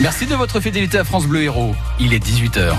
[0.00, 1.74] Merci de votre fidélité à France Bleu Héros.
[1.98, 2.72] Il est 18h.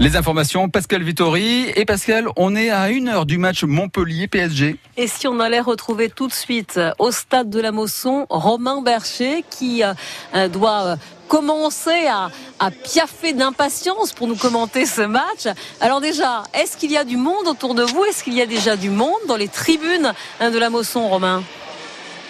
[0.00, 1.68] Les informations, Pascal Vittori.
[1.76, 4.76] Et Pascal, on est à une heure du match Montpellier-PSG.
[4.96, 9.44] Et si on allait retrouver tout de suite au stade de la Mosson Romain Bercher
[9.50, 10.96] qui euh, doit euh,
[11.28, 12.30] commencer à,
[12.70, 15.48] piaffer d'impatience pour nous commenter ce match.
[15.82, 18.06] Alors déjà, est-ce qu'il y a du monde autour de vous?
[18.06, 21.42] Est-ce qu'il y a déjà du monde dans les tribunes hein, de la Mosson, Romain?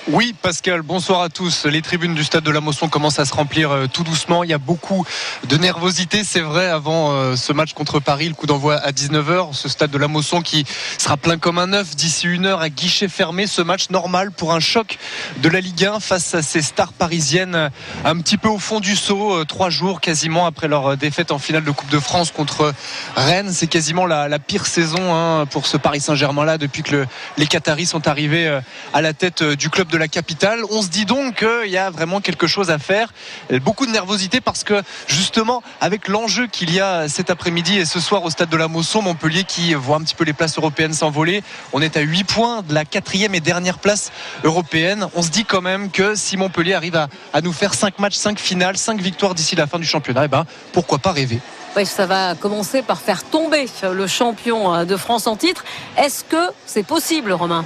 [0.09, 1.67] Oui, Pascal, bonsoir à tous.
[1.67, 4.45] Les tribunes du stade de la Mosson commencent à se remplir euh, tout doucement.
[4.45, 5.05] Il y a beaucoup
[5.49, 9.53] de nervosité, c'est vrai, avant euh, ce match contre Paris, le coup d'envoi à 19h.
[9.53, 10.65] Ce stade de la Mosson qui
[10.97, 13.49] sera plein comme un œuf d'ici une heure à guichet fermé.
[13.49, 14.97] Ce match normal pour un choc
[15.39, 17.69] de la Ligue 1 face à ces stars parisiennes euh,
[18.05, 21.65] un petit peu au fond du saut, trois jours quasiment après leur défaite en finale
[21.65, 22.73] de Coupe de France contre
[23.17, 23.51] Rennes.
[23.53, 27.07] C'est quasiment la, pire saison hein, pour ce Paris Saint-Germain-là depuis que
[27.39, 28.61] les Qataris sont arrivés
[28.93, 30.61] à la tête du club de de la capitale.
[30.69, 33.15] On se dit donc qu'il y a vraiment quelque chose à faire.
[33.63, 37.99] Beaucoup de nervosité parce que justement, avec l'enjeu qu'il y a cet après-midi et ce
[37.99, 40.93] soir au stade de la Mosson, Montpellier qui voit un petit peu les places européennes
[40.93, 41.43] s'envoler.
[41.73, 44.13] On est à 8 points de la quatrième et dernière place
[44.45, 45.09] européenne.
[45.15, 48.39] On se dit quand même que si Montpellier arrive à, nous faire 5 matchs, 5
[48.39, 50.45] finales, 5 victoires d'ici la fin du championnat, et eh ben,
[50.75, 51.41] pourquoi pas rêver?
[51.75, 55.65] Oui, ça va commencer par faire tomber le champion de France en titre.
[55.97, 57.65] Est-ce que c'est possible, Romain?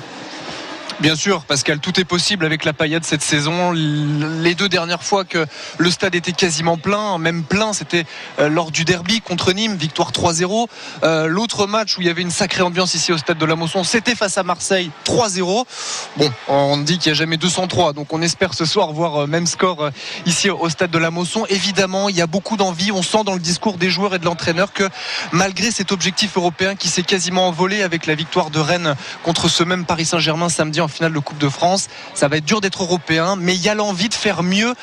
[1.01, 3.73] Bien sûr, Pascal, tout est possible avec la paillade cette saison.
[3.73, 5.47] Les deux dernières fois que
[5.79, 8.05] le stade était quasiment plein, même plein, c'était
[8.39, 10.67] euh, lors du derby contre Nîmes, victoire 3-0.
[11.03, 13.57] Euh, l'autre match où il y avait une sacrée ambiance ici au stade de la
[13.57, 15.65] Mosson, c'était face à Marseille, 3-0.
[16.19, 19.27] Bon, on dit qu'il n'y a jamais 203, donc on espère ce soir voir euh,
[19.27, 19.89] même score
[20.27, 21.47] ici au stade de la Mosson.
[21.49, 22.93] Évidemment, il y a beaucoup d'envie.
[22.93, 24.87] On sent dans le discours des joueurs et de l'entraîneur que
[25.33, 29.65] malgré cet objectif européen qui s'est quasiment envolé avec la victoire de Rennes contre ce
[29.65, 31.89] même Paris Saint-Germain samedi en finale de Coupe de France.
[32.15, 34.75] Ça va être dur d'être européen, mais il y a l'envie de faire mieux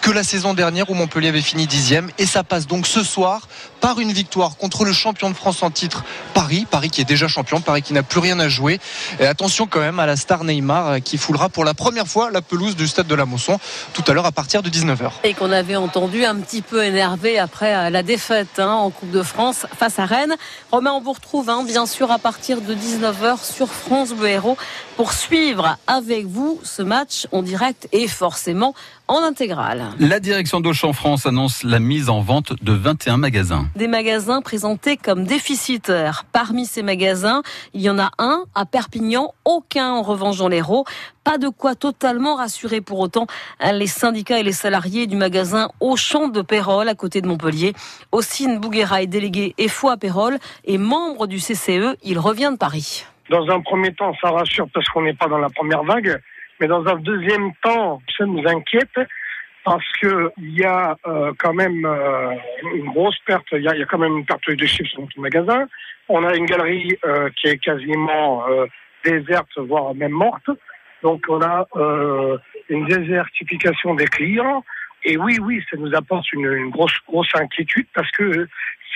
[0.00, 2.10] que la saison dernière où Montpellier avait fini dixième.
[2.18, 3.48] Et ça passe donc ce soir
[3.80, 6.66] par une victoire contre le champion de France en titre, Paris.
[6.70, 8.80] Paris qui est déjà champion, Paris qui n'a plus rien à jouer.
[9.18, 12.30] Et attention quand même à la star Neymar euh, qui foulera pour la première fois
[12.30, 13.58] la pelouse du stade de la Mosson
[13.92, 15.10] tout à l'heure à partir de 19h.
[15.24, 19.10] Et qu'on avait entendu un petit peu énervé après euh, la défaite hein, en Coupe
[19.10, 20.36] de France face à Rennes.
[20.70, 24.56] Romain, on vous retrouve hein, bien sûr à partir de 19h sur France Bleu Héros
[24.96, 25.51] pour suivre
[25.86, 28.74] avec vous ce match en direct et forcément
[29.08, 29.90] en intégrale.
[29.98, 33.66] La direction d'Auchan France annonce la mise en vente de 21 magasins.
[33.76, 36.24] Des magasins présentés comme déficitaires.
[36.32, 37.42] Parmi ces magasins,
[37.74, 40.84] il y en a un à Perpignan, aucun en revanche dans l'Hérault.
[41.24, 43.26] Pas de quoi totalement rassurer pour autant
[43.60, 47.74] les syndicats et les salariés du magasin Auchan de Pérol à côté de Montpellier.
[48.10, 51.96] Ossine Bouguera est délégué EFO à Pérol et membre du CCE.
[52.02, 53.04] Il revient de Paris.
[53.28, 56.20] Dans un premier temps, ça rassure parce qu'on n'est pas dans la première vague.
[56.60, 58.98] Mais dans un deuxième temps, ça nous inquiète
[59.64, 62.34] parce que il y a euh, quand même euh,
[62.74, 63.46] une grosse perte.
[63.52, 65.66] Il y a, quand même une perte de chiffres dans tout le magasin.
[66.08, 68.44] On a une galerie euh, qui est quasiment
[69.04, 70.50] déserte, voire même morte.
[71.02, 71.66] Donc on a
[72.68, 74.64] une désertification des clients.
[75.04, 78.46] Et oui, oui, ça nous apporte une, une grosse, grosse inquiétude parce que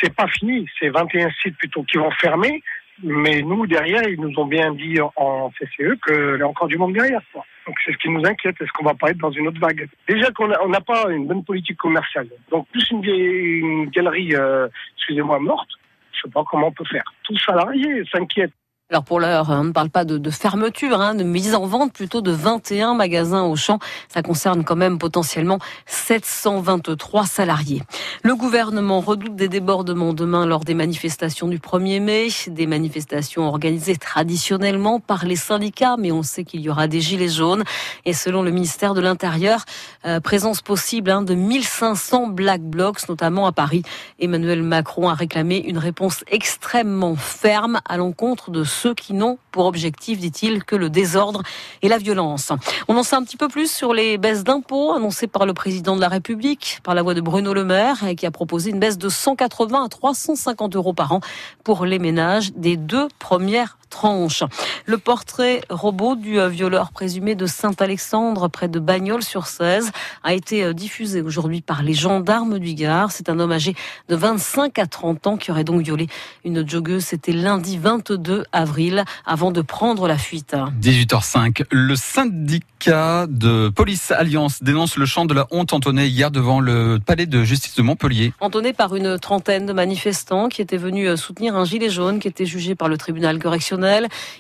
[0.01, 0.69] c'est pas fini.
[0.79, 2.63] C'est 21 sites plutôt qui vont fermer.
[3.03, 6.79] Mais nous, derrière, ils nous ont bien dit en CCE qu'il y a encore du
[6.79, 7.21] monde derrière.
[7.67, 8.57] Donc c'est ce qui nous inquiète.
[8.61, 9.89] Est-ce qu'on va pas être dans une autre vague?
[10.09, 12.29] Déjà qu'on n'a pas une bonne politique commerciale.
[12.51, 15.69] Donc plus une, une galerie, euh, excusez-moi, morte,
[16.13, 17.05] je sais pas comment on peut faire.
[17.25, 18.53] Tous salariés s'inquiètent.
[18.89, 22.21] Alors pour l'heure, on ne parle pas de, fermeture, hein, de mise en vente, plutôt
[22.21, 23.81] de 21 magasins au champ.
[24.09, 27.83] Ça concerne quand même potentiellement 723 salariés.
[28.23, 33.97] Le gouvernement redoute des débordements demain lors des manifestations du 1er mai, des manifestations organisées
[33.97, 37.65] traditionnellement par les syndicats, mais on sait qu'il y aura des gilets jaunes.
[38.05, 39.65] Et selon le ministère de l'Intérieur,
[40.05, 43.83] euh, présence possible hein, de 1500 black blocs, notamment à Paris.
[44.21, 49.67] Emmanuel Macron a réclamé une réponse extrêmement ferme à l'encontre de ceux qui n'ont pour
[49.67, 51.43] objectif, dit-il, que le désordre
[51.83, 52.53] et la violence.
[52.89, 55.97] On en sait un petit peu plus sur les baisses d'impôts annoncées par le président
[55.97, 58.99] de la République, par la voix de Bruno Le Maire, qui a proposé une baisse
[58.99, 61.21] de 180 à 350 euros par an
[61.65, 64.43] pour les ménages des deux premières tranche.
[64.85, 69.91] Le portrait robot du euh, violeur présumé de Saint-Alexandre près de Bagnols-sur-Cèze
[70.23, 73.13] a été euh, diffusé aujourd'hui par les gendarmes du Gard.
[73.13, 73.75] C'est un homme âgé
[74.09, 76.09] de 25 à 30 ans qui aurait donc violé
[76.45, 77.05] une joggeuse.
[77.05, 80.57] C'était lundi 22 avril avant de prendre la fuite.
[80.81, 81.65] 18h05.
[81.71, 86.99] Le syndicat de police Alliance dénonce le chant de la honte entonné hier devant le
[87.05, 88.33] palais de justice de Montpellier.
[88.41, 92.29] Entonné par une trentaine de manifestants qui étaient venus euh, soutenir un gilet jaune qui
[92.29, 93.76] était jugé par le tribunal correctionnel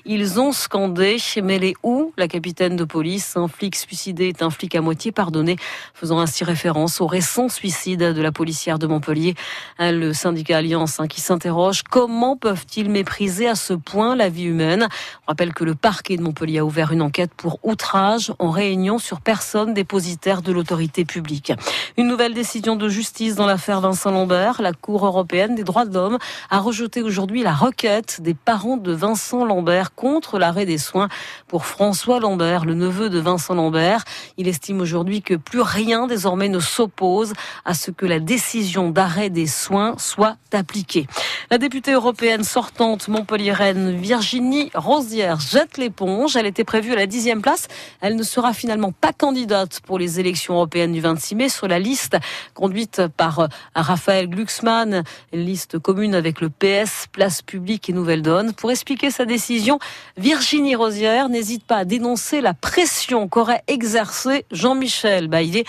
[0.05, 4.75] Ils ont scandé mêlé où la capitaine de police, un flic suicidé est un flic
[4.75, 5.57] à moitié pardonné,
[5.95, 9.35] faisant ainsi référence au récent suicide de la policière de Montpellier.
[9.79, 14.89] Le syndicat Alliance hein, qui s'interroge comment peuvent-ils mépriser à ce point la vie humaine?
[15.27, 18.99] On rappelle que le parquet de Montpellier a ouvert une enquête pour outrage en réunion
[18.99, 21.53] sur personne dépositaire de l'autorité publique.
[21.99, 24.63] Une nouvelle décision de justice dans l'affaire Vincent Lambert.
[24.63, 26.19] La Cour européenne des droits de l'homme
[26.51, 31.09] a rejeté aujourd'hui la requête des parents de Vincent Lambert contre l'arrêt des soins
[31.49, 34.05] pour François Lambert, le neveu de Vincent Lambert.
[34.37, 37.33] Il estime aujourd'hui que plus rien désormais ne s'oppose
[37.65, 41.07] à ce que la décision d'arrêt des soins soit appliquée.
[41.49, 46.35] La députée européenne sortante montpelliéraine Virginie Rosière jette l'éponge.
[46.35, 47.69] Elle était prévue à la dixième place.
[48.01, 51.79] Elle ne sera finalement pas candidate pour les élections européennes du 26 mai sur la
[51.79, 52.17] liste
[52.55, 53.47] conduite par euh,
[53.77, 58.53] Raphaël Glucksmann, liste commune avec le PS, Place Publique et Nouvelle Donne.
[58.53, 59.79] Pour expliquer sa décision,
[60.17, 65.63] Virginie Rosière n'hésite pas à dénoncer la pression qu'aurait exercée Jean-Michel Bailly,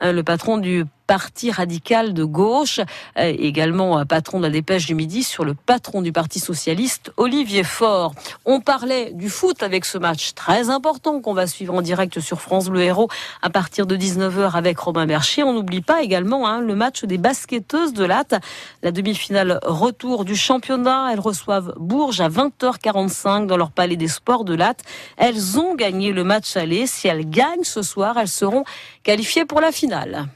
[0.00, 2.80] euh, le patron du parti radical de gauche,
[3.18, 7.64] euh, également patron de la dépêche du midi, sur le patron du Parti socialiste, Olivier
[7.64, 8.14] Faure.
[8.44, 12.40] On parlait du foot avec ce match très important qu'on va suivre en direct sur
[12.40, 13.08] France Bleu Héros
[13.42, 15.42] à partir de 19h avec Robin Bercher.
[15.42, 18.34] On n'oublie pas également hein, le match des basketteuses de Latte,
[18.82, 21.10] la demi-finale retour du championnat.
[21.12, 24.82] Elles reçoivent Bourges à 20h45 dans leur palais des sports de Latte.
[25.16, 26.86] Elles ont gagné le match aller.
[26.86, 28.64] Si elles gagnent ce soir, elles seront
[29.02, 30.28] qualifiées pour la finale.